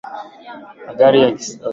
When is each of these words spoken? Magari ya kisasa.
Magari 0.87 1.17
ya 1.23 1.29
kisasa. 1.37 1.65